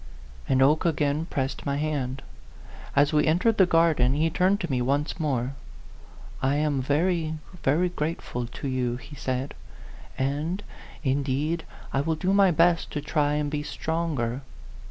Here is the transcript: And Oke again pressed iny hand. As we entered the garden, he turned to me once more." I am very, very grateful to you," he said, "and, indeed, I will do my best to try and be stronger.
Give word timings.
And 0.49 0.63
Oke 0.63 0.83
again 0.83 1.27
pressed 1.27 1.63
iny 1.63 1.77
hand. 1.77 2.23
As 2.95 3.13
we 3.13 3.27
entered 3.27 3.59
the 3.59 3.67
garden, 3.67 4.15
he 4.15 4.31
turned 4.31 4.59
to 4.61 4.71
me 4.71 4.81
once 4.81 5.19
more." 5.19 5.53
I 6.51 6.55
am 6.55 6.81
very, 6.81 7.35
very 7.61 7.89
grateful 7.89 8.47
to 8.47 8.67
you," 8.67 8.95
he 8.97 9.15
said, 9.15 9.53
"and, 10.17 10.63
indeed, 11.03 11.65
I 11.93 12.01
will 12.01 12.15
do 12.15 12.33
my 12.33 12.49
best 12.49 12.89
to 12.93 13.01
try 13.01 13.33
and 13.35 13.51
be 13.51 13.61
stronger. 13.61 14.41